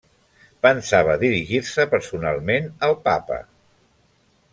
pensava 0.65 1.17
dirigir-se 1.23 1.85
personalment 1.91 2.71
al 2.89 2.97
papa. 3.09 3.39